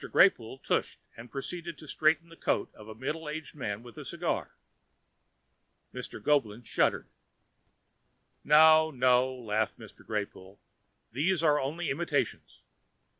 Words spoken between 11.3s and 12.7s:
are only imitations. Mr.